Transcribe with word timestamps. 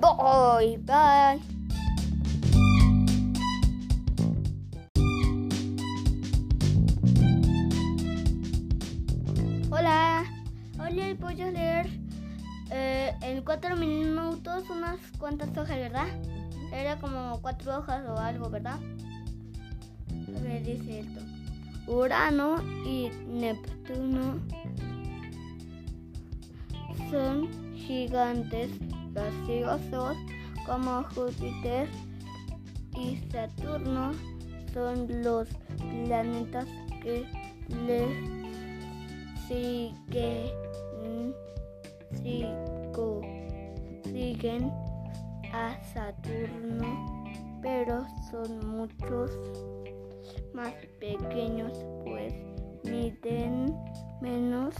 Bye, 0.00 0.78
bye. 0.84 1.40
Hola, 9.70 10.24
hoy 10.80 11.14
voy 11.14 11.40
a 11.42 11.50
leer 11.50 11.88
eh, 12.70 13.12
en 13.22 13.42
cuatro 13.42 13.74
minutos 13.76 14.70
unas 14.70 15.00
cuantas 15.18 15.50
hojas, 15.58 15.76
¿verdad? 15.76 16.06
Era 16.72 16.96
como 17.00 17.40
cuatro 17.42 17.78
hojas 17.78 18.04
o 18.08 18.16
algo, 18.18 18.50
¿verdad? 18.50 18.78
A 20.36 20.40
ver, 20.42 20.62
dice 20.62 21.00
esto. 21.00 21.20
Urano 21.88 22.62
y 22.86 23.10
Neptuno 23.26 24.38
son 27.10 27.48
gigantes 27.74 28.70
gaseosos 29.18 30.16
como 30.66 31.02
Júpiter 31.14 31.88
y 32.96 33.16
Saturno 33.30 34.12
son 34.72 35.22
los 35.22 35.48
planetas 36.06 36.66
que 37.02 37.24
le 37.86 38.06
siguen, 39.48 41.34
siguen 44.04 44.70
a 45.52 45.82
Saturno, 45.94 47.16
pero 47.62 48.06
son 48.30 48.66
muchos 48.68 49.30
más 50.52 50.72
pequeños, 51.00 51.72
pues 52.04 52.34
miden 52.84 53.74
menos 54.20 54.74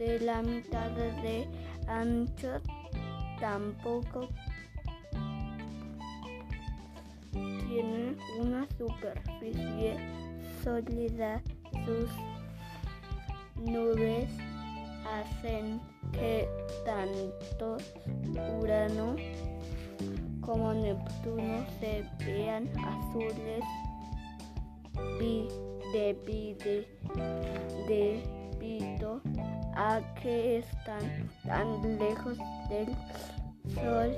de 0.00 0.18
la 0.20 0.40
mitad 0.40 0.90
de 0.92 1.46
ancho, 1.86 2.58
tampoco 3.38 4.30
tienen 7.32 8.16
una 8.40 8.66
superficie 8.78 9.98
sólida. 10.64 11.42
Sus 11.84 12.10
nubes 13.62 14.30
hacen 15.06 15.78
que 16.12 16.48
tanto 16.86 17.76
Urano 18.58 19.16
como 20.40 20.72
Neptuno 20.72 21.66
se 21.78 22.04
vean 22.24 22.70
azules 22.78 23.62
debido, 25.92 26.84
a 29.74 30.00
que 30.20 30.58
están 30.58 31.28
tan 31.44 31.98
lejos 31.98 32.36
del 32.68 32.88
Sol, 33.74 34.14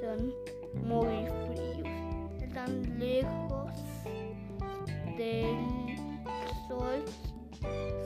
son 0.00 0.32
muy 0.84 1.26
fríos. 1.46 2.42
Están 2.42 2.98
lejos 2.98 3.72
del 5.16 5.96
Sol, 6.68 7.04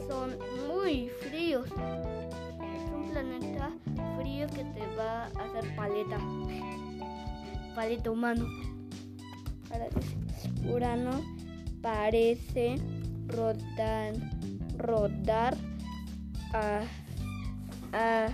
son 0.09 0.39
muy 0.69 1.09
fríos. 1.21 1.67
Es 1.67 2.91
un 2.95 3.11
planeta 3.11 3.71
frío 4.17 4.47
que 4.49 4.65
te 4.65 4.97
va 4.97 5.25
a 5.25 5.27
hacer 5.27 5.77
paleta 5.77 6.19
paleta 7.75 8.11
humano. 8.11 8.47
Urano 10.69 11.23
parece 11.81 12.77
rodar, 13.29 14.15
rodar 14.81 15.57
a, 16.53 16.81
a 17.93 18.29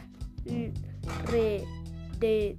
de, 2.20 2.56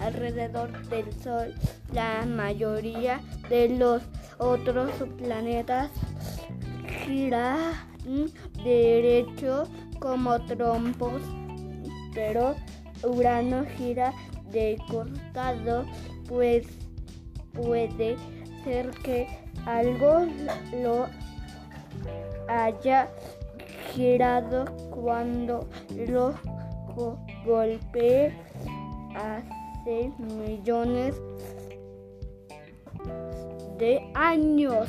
alrededor 0.00 0.86
del 0.88 1.12
Sol. 1.22 1.54
La 1.92 2.24
mayoría 2.26 3.20
de 3.48 3.68
los 3.68 4.02
otros 4.38 4.90
planetas 5.18 5.90
giran 7.04 7.72
derecho 8.62 9.64
como 9.98 10.38
trompos, 10.46 11.22
pero 12.14 12.54
Urano 13.02 13.64
gira 13.76 14.12
de 14.50 14.76
costado, 14.88 15.84
pues 16.28 16.66
puede 17.52 18.16
ser 18.64 18.90
que 19.02 19.26
algo 19.66 20.26
lo 20.82 21.08
haya 22.64 23.08
girado 23.92 24.64
cuando 24.90 25.68
lo 26.08 26.34
golpee 27.44 28.32
hace 29.14 30.10
millones 30.18 31.14
de 33.78 34.00
años. 34.14 34.88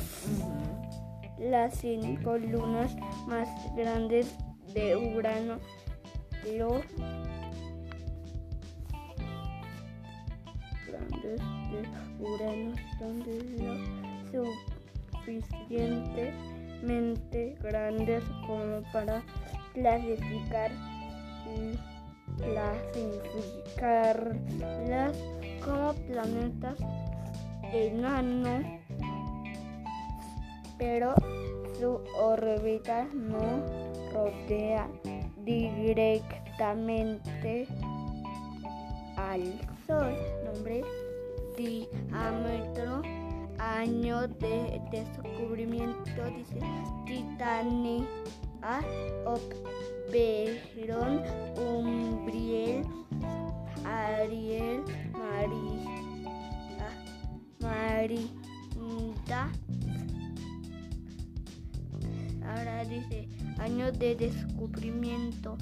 Las 1.38 1.74
cinco 1.74 2.38
lunas 2.38 2.96
más 3.26 3.48
grandes 3.76 4.34
de 4.72 4.96
Urano 4.96 5.58
lo 6.56 6.80
grandes 10.86 11.40
de 11.70 11.80
Urano 12.24 12.74
son 12.98 13.22
lo 14.32 14.44
suficientemente 16.76 17.56
grandes 17.62 18.22
como 18.46 18.82
para 18.92 19.22
clasificar 19.72 20.70
clasificarlas 22.38 25.16
como 25.64 25.94
planetas 25.94 26.78
enanos, 27.72 28.66
pero 30.78 31.14
su 31.78 31.98
órbita 32.18 33.06
no 33.12 33.62
rodea 34.12 34.88
directamente 35.44 37.68
al 39.16 39.60
Sol. 39.86 40.14
Nombre, 40.44 40.82
diámetro, 41.56 43.02
año 43.58 44.28
de 44.28 44.80
descubrimiento, 44.90 46.24
dice 46.36 46.60
Titania, 47.06 48.04
Oberon, 50.08 51.22
Umbriel, 51.58 52.84
Ariel, 53.84 54.82
María, 55.12 56.88
Marinda. 57.60 59.52
Ahora 62.44 62.84
dice 62.84 63.28
año 63.58 63.90
de 63.92 64.16
descubrimiento. 64.16 65.56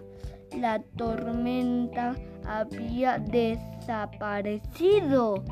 la 0.57 0.81
tormenta 0.97 2.15
había 2.47 3.19
desaparecido. 3.19 5.43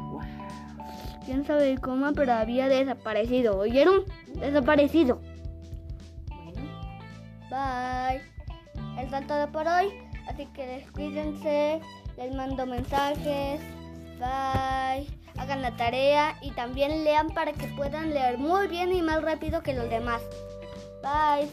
Quién 1.27 1.45
sabe 1.45 1.77
cómo, 1.79 2.13
pero 2.13 2.35
había 2.35 2.69
desaparecido. 2.69 3.59
¿Oyeron? 3.59 4.05
Desaparecido. 4.35 5.21
Bye. 7.51 8.23
Eso 8.99 9.17
es 9.17 9.27
todo 9.27 9.51
por 9.51 9.67
hoy. 9.67 9.93
Así 10.29 10.47
que 10.55 10.67
descuídense. 10.67 11.81
Les 12.17 12.33
mando 12.33 12.65
mensajes. 12.65 13.61
Bye. 14.21 15.09
Hagan 15.37 15.63
la 15.63 15.77
tarea 15.77 16.37
y 16.41 16.53
también 16.53 17.03
lean 17.03 17.29
para 17.31 17.53
que 17.53 17.67
puedan 17.77 18.15
leer 18.15 18.39
muy 18.39 18.69
bien 18.69 18.93
y 18.93 19.03
más 19.03 19.21
rápido 19.21 19.63
que 19.63 19.75
los 19.75 19.91
demás. 19.91 20.23
Bye. 21.03 21.51